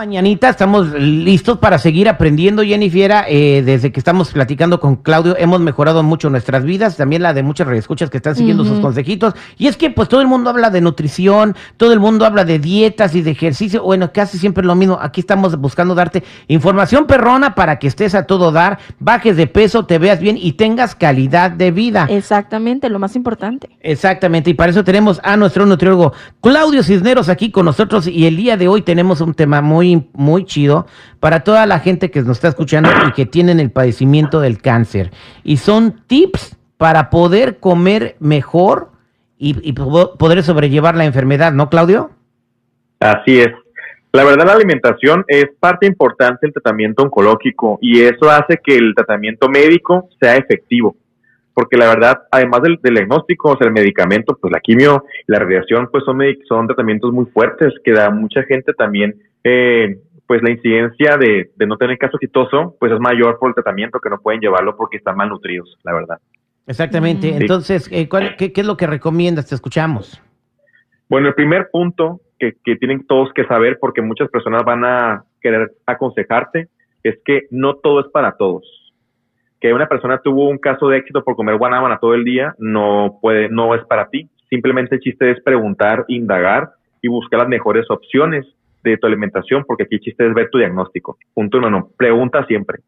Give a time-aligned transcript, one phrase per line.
[0.00, 3.12] mañanita, estamos listos para seguir aprendiendo, Jennifer.
[3.28, 7.42] Eh, desde que estamos platicando con Claudio, hemos mejorado mucho nuestras vidas, también la de
[7.42, 9.34] muchas escuchas que están siguiendo sus consejitos.
[9.58, 12.58] Y es que pues todo el mundo habla de nutrición, todo el mundo habla de
[12.58, 13.82] dietas y de ejercicio.
[13.82, 14.98] Bueno, casi siempre lo mismo.
[15.02, 19.84] Aquí estamos buscando darte información perrona para que estés a todo dar, bajes de peso,
[19.84, 22.06] te veas bien y tengas calidad de vida.
[22.08, 23.68] Exactamente, lo más importante.
[23.80, 28.38] Exactamente, y para eso tenemos a nuestro nutriólogo Claudio Cisneros aquí con nosotros y el
[28.38, 30.86] día de hoy tenemos un tema muy, muy chido
[31.20, 35.10] para toda la gente que nos está escuchando y que tienen el padecimiento del cáncer.
[35.44, 38.90] Y son tips para poder comer mejor
[39.36, 42.10] y, poder sobrellevar la enfermedad, ¿no, Claudio?
[43.00, 43.48] Así es.
[44.12, 48.92] La verdad, la alimentación es parte importante del tratamiento oncológico y eso hace que el
[48.94, 50.96] tratamiento médico sea efectivo.
[51.54, 55.88] Porque la verdad, además del, diagnóstico, o sea, el medicamento, pues la quimio, la radiación,
[55.92, 61.16] pues son, son tratamientos muy fuertes que da mucha gente también eh, pues la incidencia
[61.16, 64.76] de, no tener caso exitoso, pues es mayor por el tratamiento que no pueden llevarlo
[64.76, 66.18] porque están malnutridos, la verdad.
[66.66, 67.36] Exactamente.
[67.36, 69.48] Entonces, eh, qué, es lo que recomiendas?
[69.48, 70.22] Te escuchamos.
[71.08, 75.24] Bueno, el primer punto que, que tienen todos que saber, porque muchas personas van a
[75.40, 76.68] querer aconsejarte,
[77.02, 78.62] es que no todo es para todos.
[79.60, 83.18] Que una persona tuvo un caso de éxito por comer guanábana todo el día, no
[83.20, 84.28] puede, no es para ti.
[84.48, 86.70] Simplemente el chiste es preguntar, indagar
[87.02, 88.46] y buscar las mejores opciones
[88.82, 91.18] de tu alimentación, porque aquí el chiste es ver tu diagnóstico.
[91.34, 92.78] Punto uno, pregunta siempre.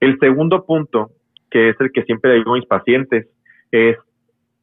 [0.00, 1.10] El segundo punto,
[1.50, 3.28] que es el que siempre digo a mis pacientes,
[3.70, 3.96] es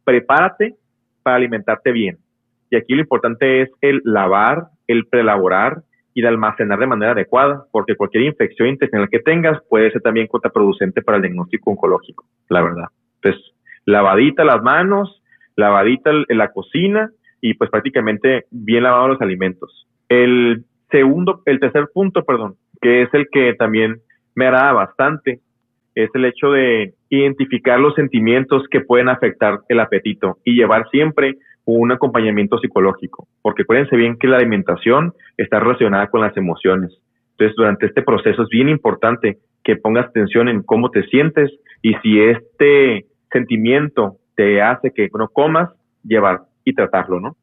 [0.03, 0.75] prepárate
[1.23, 2.17] para alimentarte bien.
[2.69, 5.83] Y aquí lo importante es el lavar, el prelaborar
[6.13, 10.27] y el almacenar de manera adecuada, porque cualquier infección intestinal que tengas puede ser también
[10.27, 12.87] contraproducente para el diagnóstico oncológico, la verdad.
[13.21, 13.53] Entonces,
[13.85, 15.21] lavadita las manos,
[15.55, 19.87] lavadita la cocina y pues prácticamente bien lavados los alimentos.
[20.09, 23.97] El segundo, el tercer punto, perdón, que es el que también
[24.35, 25.41] me agrada bastante,
[25.95, 31.37] es el hecho de identificar los sentimientos que pueden afectar el apetito y llevar siempre
[31.65, 36.97] un acompañamiento psicológico, porque acuérdense bien que la alimentación está relacionada con las emociones.
[37.31, 41.51] Entonces, durante este proceso es bien importante que pongas atención en cómo te sientes
[41.81, 45.69] y si este sentimiento te hace que no comas,
[46.03, 47.35] llevar y tratarlo, ¿no?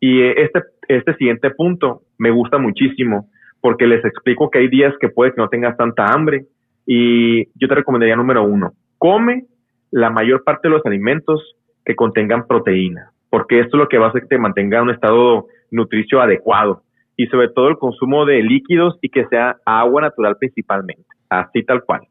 [0.00, 3.28] Y este, este siguiente punto me gusta muchísimo
[3.60, 6.46] porque les explico que hay días que puede que no tengas tanta hambre
[6.86, 9.44] y yo te recomendaría número uno, come
[9.90, 14.06] la mayor parte de los alimentos que contengan proteína, porque esto es lo que va
[14.06, 16.82] a hacer que te mantenga en un estado nutricio adecuado
[17.16, 21.82] y sobre todo el consumo de líquidos y que sea agua natural principalmente, así tal
[21.84, 22.02] cual.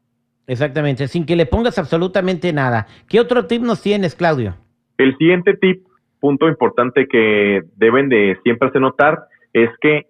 [0.46, 2.86] Exactamente, sin que le pongas absolutamente nada.
[3.08, 4.54] ¿Qué otro tip nos tienes, Claudio?
[4.96, 5.87] El siguiente tip
[6.20, 10.06] punto importante que deben de siempre hacer notar es que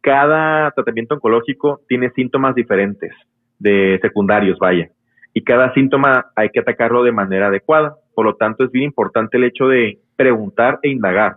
[0.00, 3.12] cada tratamiento oncológico tiene síntomas diferentes
[3.58, 4.88] de secundarios, vaya,
[5.34, 7.94] y cada síntoma hay que atacarlo de manera adecuada.
[8.14, 11.36] Por lo tanto, es bien importante el hecho de preguntar e indagar.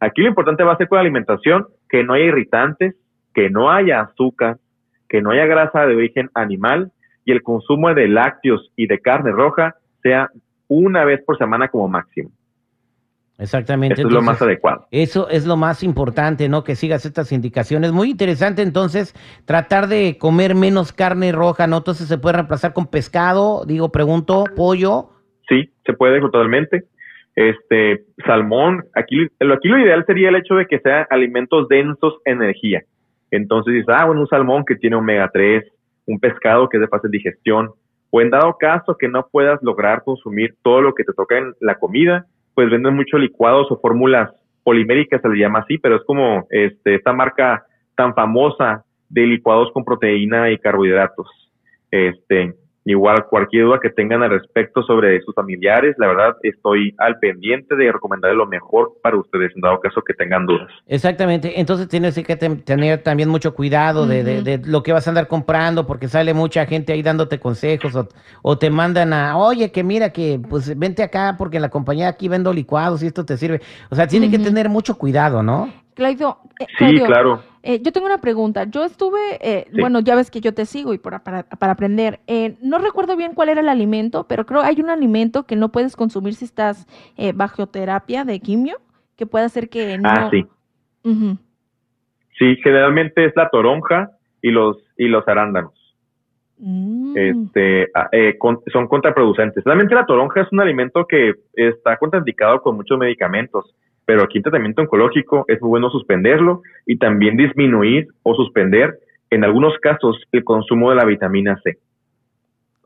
[0.00, 2.96] Aquí lo importante va a ser con la alimentación que no haya irritantes,
[3.34, 4.56] que no haya azúcar,
[5.08, 6.92] que no haya grasa de origen animal
[7.24, 10.30] y el consumo de lácteos y de carne roja sea
[10.68, 12.30] una vez por semana como máximo.
[13.40, 14.00] Exactamente.
[14.00, 14.86] Eso es lo más adecuado.
[14.90, 16.62] Eso es lo más importante, ¿no?
[16.62, 17.90] Que sigas estas indicaciones.
[17.90, 19.14] Muy interesante, entonces,
[19.46, 21.78] tratar de comer menos carne roja, ¿no?
[21.78, 25.10] Entonces se puede reemplazar con pescado, digo, pregunto, pollo.
[25.48, 26.84] Sí, se puede totalmente.
[27.34, 32.42] Este, salmón, aquí, aquí lo ideal sería el hecho de que sean alimentos densos en
[32.42, 32.82] energía.
[33.30, 35.64] Entonces dices, ah, bueno, un salmón que tiene omega 3,
[36.06, 37.70] un pescado que es de fácil digestión,
[38.10, 41.54] o en dado caso que no puedas lograr consumir todo lo que te toca en
[41.60, 42.26] la comida,
[42.60, 44.30] pues venden mucho licuados o fórmulas
[44.62, 47.64] poliméricas, se le llama así, pero es como este, esta marca
[47.94, 51.26] tan famosa de licuados con proteína y carbohidratos.
[51.90, 52.54] Este,
[52.84, 57.76] Igual cualquier duda que tengan al respecto sobre sus familiares, la verdad estoy al pendiente
[57.76, 60.68] de recomendarles lo mejor para ustedes en dado caso que tengan dudas.
[60.86, 65.86] Exactamente, entonces tienes que tener también mucho cuidado de, lo que vas a andar comprando
[65.86, 67.94] porque sale mucha gente ahí dándote consejos
[68.42, 72.08] o, te mandan a, oye, que mira que pues vente acá porque en la compañía
[72.08, 73.60] aquí vendo licuados y esto te sirve.
[73.90, 75.70] O sea, tiene que tener mucho cuidado, ¿no?
[75.94, 77.42] Claudio, eh, sí, claro.
[77.62, 78.64] Eh, yo tengo una pregunta.
[78.64, 82.20] Yo estuve, eh, bueno, ya ves que yo te sigo y para, para, aprender.
[82.62, 85.96] no recuerdo bien cuál era el alimento, pero creo hay un alimento que no puedes
[85.96, 86.86] consumir si estás
[87.34, 88.78] bajo terapia de quimio,
[89.16, 90.08] que puede hacer que no.
[90.08, 90.46] Ah, sí.
[92.38, 94.10] Sí, generalmente es la toronja
[94.40, 95.74] y los y los arándanos.
[96.58, 97.16] Mm.
[97.16, 98.10] Este, ah,
[98.72, 99.64] son contraproducentes.
[99.64, 103.74] Realmente la toronja es un alimento que está contraindicado con muchos medicamentos
[104.10, 108.98] pero aquí en tratamiento oncológico es muy bueno suspenderlo y también disminuir o suspender
[109.30, 111.78] en algunos casos el consumo de la vitamina C.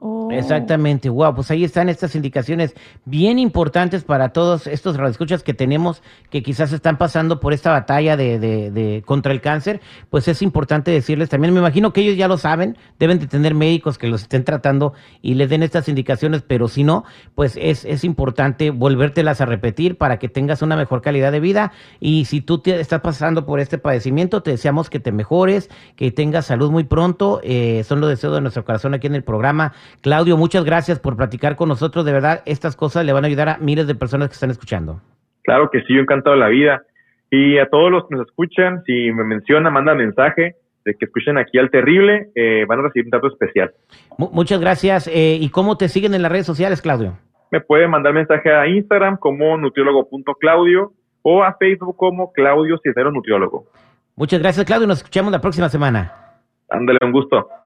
[0.06, 0.28] Oh.
[0.30, 2.74] Exactamente, wow, pues ahí están estas indicaciones
[3.06, 8.14] bien importantes para todos estos radioescuchas que tenemos que quizás están pasando por esta batalla
[8.14, 9.80] de, contra el cáncer,
[10.10, 13.54] pues es importante decirles también, me imagino que ellos ya lo saben, deben de tener
[13.54, 14.92] médicos que los estén tratando
[15.22, 17.04] y les den estas indicaciones, pero si no,
[17.34, 21.72] pues es, es importante volvértelas a repetir para que tengas una mejor calidad de vida.
[21.98, 26.10] Y si tú te estás pasando por este padecimiento, te deseamos que te mejores, que
[26.10, 29.72] tengas salud muy pronto, eh, son los deseos de nuestro corazón aquí en el programa
[30.00, 32.04] Claudio, muchas gracias por platicar con nosotros.
[32.04, 35.00] De verdad, estas cosas le van a ayudar a miles de personas que están escuchando.
[35.42, 36.82] Claro que sí, yo encantado de la vida.
[37.30, 41.38] Y a todos los que nos escuchan, si me menciona, manda mensaje de que escuchen
[41.38, 43.72] aquí al terrible, eh, van a recibir un dato especial.
[44.18, 45.08] muchas gracias.
[45.08, 47.16] Eh, ¿Y cómo te siguen en las redes sociales, Claudio?
[47.50, 50.92] Me puede mandar mensaje a Instagram como nutriólogo.claudio
[51.22, 53.66] o a Facebook como Claudio Cisneros Nutriólogo.
[54.16, 54.86] Muchas gracias, Claudio.
[54.86, 56.12] Nos escuchamos la próxima semana.
[56.68, 57.48] Ándale, un gusto.